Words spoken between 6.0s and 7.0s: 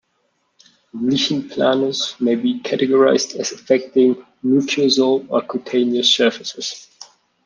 surfaces.